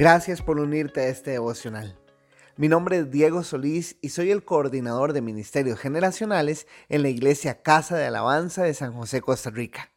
[0.00, 1.98] Gracias por unirte a este devocional.
[2.56, 7.60] Mi nombre es Diego Solís y soy el coordinador de Ministerios Generacionales en la Iglesia
[7.60, 9.92] Casa de Alabanza de San José, Costa Rica.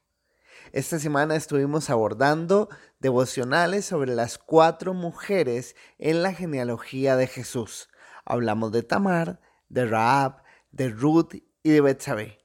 [0.74, 2.68] Esta semana estuvimos abordando
[3.00, 7.88] devocionales sobre las cuatro mujeres en la genealogía de Jesús.
[8.26, 10.44] Hablamos de Tamar, de Raab,
[10.74, 12.40] de Ruth y de Betsabé.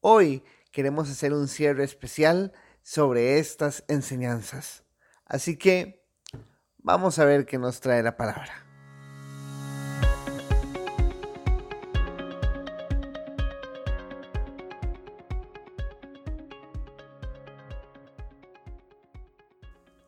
[0.00, 2.52] Hoy queremos hacer un cierre especial
[2.82, 4.82] sobre estas enseñanzas.
[5.24, 5.99] Así que
[6.82, 8.66] vamos a ver qué nos trae la palabra.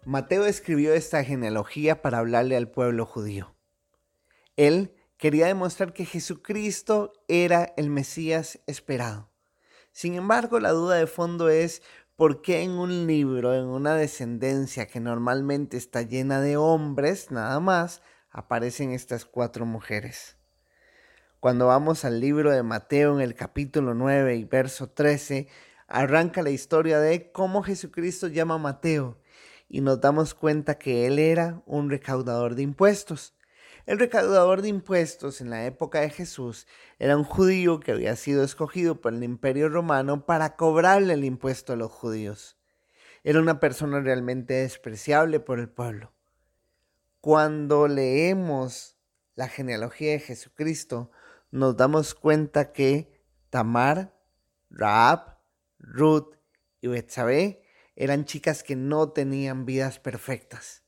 [0.05, 3.55] Mateo escribió esta genealogía para hablarle al pueblo judío.
[4.57, 9.31] Él quería demostrar que Jesucristo era el Mesías esperado.
[9.93, 11.83] Sin embargo, la duda de fondo es
[12.23, 17.59] por qué en un libro, en una descendencia que normalmente está llena de hombres, nada
[17.59, 20.37] más, aparecen estas cuatro mujeres.
[21.41, 25.49] Cuando vamos al libro de Mateo en el capítulo 9 y verso 13,
[25.89, 29.19] arranca la historia de cómo Jesucristo llama a Mateo
[29.69, 33.35] y nos damos cuenta que él era un recaudador de impuestos.
[33.85, 36.69] El recaudador de impuestos en la época de Jesús
[37.01, 41.73] era un judío que había sido escogido por el imperio romano para cobrarle el impuesto
[41.73, 42.57] a los judíos.
[43.25, 46.13] Era una persona realmente despreciable por el pueblo.
[47.21, 48.97] Cuando leemos
[49.35, 51.11] la genealogía de Jesucristo,
[51.51, 54.17] nos damos cuenta que Tamar,
[54.71, 55.39] Raab,
[55.81, 56.37] Ruth
[56.81, 57.65] y Betsabé
[57.97, 60.83] eran chicas que no tenían vidas perfectas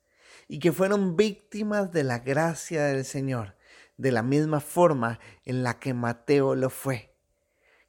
[0.48, 3.56] y que fueron víctimas de la gracia del Señor,
[3.96, 7.14] de la misma forma en la que Mateo lo fue.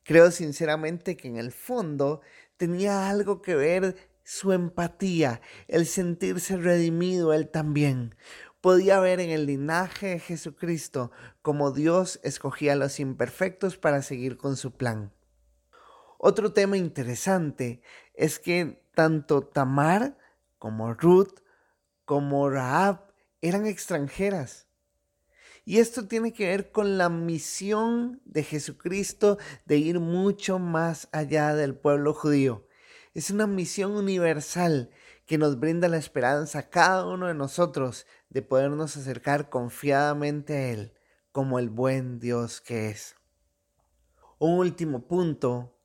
[0.04, 2.22] Creo sinceramente que en el fondo
[2.58, 8.16] tenía algo que ver su empatía, el sentirse redimido él también.
[8.62, 11.12] Podía ver en el linaje de Jesucristo
[11.42, 15.12] como Dios escogía a los imperfectos para seguir con su plan.
[16.18, 17.82] Otro tema interesante
[18.16, 20.18] es que tanto Tamar
[20.58, 21.42] como Ruth
[22.06, 23.12] como Raab
[23.42, 24.68] eran extranjeras.
[25.66, 31.56] Y esto tiene que ver con la misión de Jesucristo de ir mucho más allá
[31.56, 32.68] del pueblo judío.
[33.16, 34.92] Es una misión universal
[35.26, 40.72] que nos brinda la esperanza a cada uno de nosotros de podernos acercar confiadamente a
[40.72, 40.94] Él
[41.32, 43.16] como el buen Dios que es.
[44.38, 45.76] Un último punto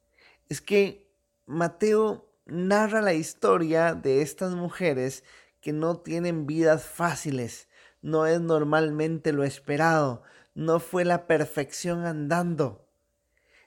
[0.49, 1.11] es que
[1.47, 5.25] Mateo narra la historia de estas mujeres
[5.61, 7.69] que no tienen vidas fáciles,
[8.03, 10.23] no es normalmente lo esperado,
[10.55, 12.89] no fue la perfección andando.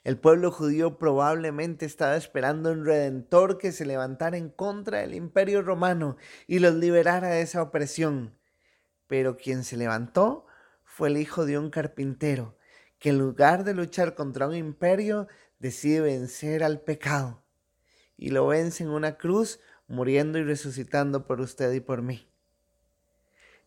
[0.04, 5.62] El pueblo judío probablemente estaba esperando un redentor que se levantara en contra del imperio
[5.62, 8.38] romano y los liberara de esa opresión.
[9.08, 10.46] Pero quien se levantó
[10.84, 12.58] fue el hijo de un carpintero,
[13.00, 15.28] que en lugar de luchar contra un imperio,
[15.60, 17.44] decide vencer al pecado
[18.18, 19.60] y lo vence en una cruz,
[19.94, 22.28] muriendo y resucitando por usted y por mí.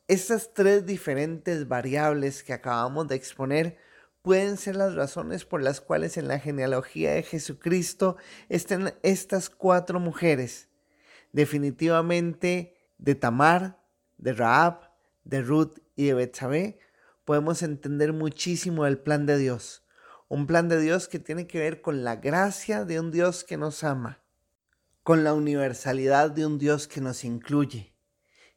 [0.08, 3.78] Estas tres diferentes variables que acabamos de exponer
[4.22, 8.16] pueden ser las razones por las cuales en la genealogía de Jesucristo
[8.48, 10.68] estén estas cuatro mujeres.
[11.32, 13.80] Definitivamente de Tamar,
[14.18, 14.90] de Raab,
[15.24, 16.78] de Ruth y de Betsabé
[17.24, 19.84] podemos entender muchísimo del plan de Dios.
[20.28, 23.56] Un plan de Dios que tiene que ver con la gracia de un Dios que
[23.56, 24.25] nos ama
[25.06, 27.94] con la universalidad de un Dios que nos incluye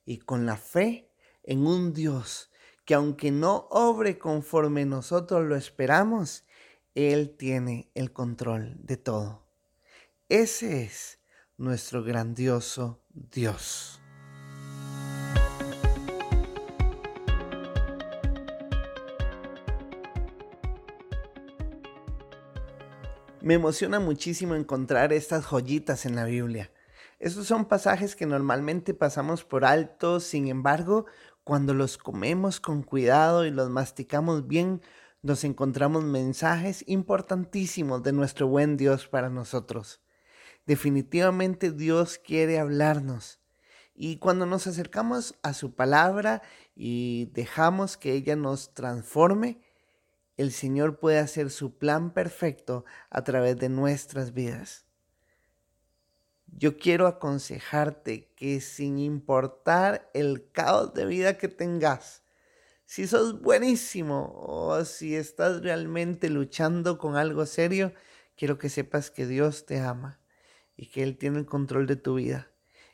[0.03, 1.11] y con la fe
[1.43, 2.49] en un Dios
[2.85, 6.47] que aunque no obre conforme nosotros lo esperamos,
[6.95, 9.45] Él tiene el control de todo.
[10.27, 11.19] Ese es
[11.55, 14.01] nuestro grandioso Dios.
[23.41, 26.71] Me emociona muchísimo encontrar estas joyitas en la Biblia.
[27.19, 31.05] Estos son pasajes que normalmente pasamos por alto, sin embargo,
[31.45, 34.81] cuando los comemos con cuidado y los masticamos bien,
[35.21, 40.01] nos encontramos mensajes importantísimos de nuestro buen Dios para nosotros.
[40.65, 43.39] Definitivamente Dios quiere hablarnos.
[43.95, 46.41] Y cuando nos acercamos a su palabra
[46.75, 49.61] y dejamos que ella nos transforme,
[50.39, 54.85] el Señor puede hacer su plan perfecto a través de nuestras vidas.
[56.47, 62.23] Yo quiero aconsejarte que sin importar el caos de vida que tengas,
[62.85, 67.91] si sos buenísimo o si estás realmente luchando con algo serio,
[68.37, 70.21] quiero que sepas que Dios te ama
[70.77, 72.49] y que Él tiene el control de tu vida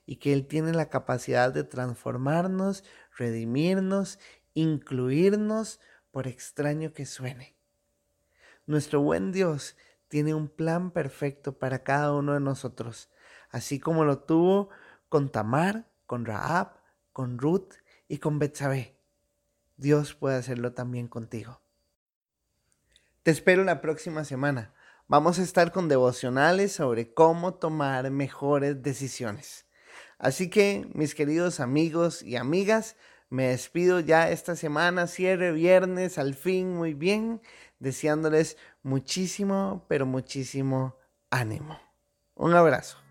[0.07, 2.83] y que Él tiene la capacidad de transformarnos,
[3.15, 4.17] redimirnos,
[4.55, 5.79] incluirnos,
[6.15, 7.57] por extraño que suene.
[8.67, 9.75] Nuestro buen Dios
[10.07, 13.09] tiene un plan perfecto para cada uno de nosotros,
[13.49, 14.69] así como lo tuvo
[15.09, 16.77] con Tamar, con Raab,
[17.11, 17.73] con Ruth
[18.07, 18.97] y con Betsabé.
[19.75, 21.59] Dios puede hacerlo también contigo.
[23.23, 24.73] Te espero la próxima semana.
[25.09, 29.65] Vamos a estar con devocionales sobre cómo tomar mejores decisiones.
[30.17, 32.95] Así que, mis queridos amigos y amigas,
[33.29, 37.41] me despido ya esta semana, cierre viernes, al fin, muy bien,
[37.79, 40.97] deseándoles muchísimo, pero muchísimo
[41.29, 41.79] ánimo.
[42.35, 43.04] Un abrazo.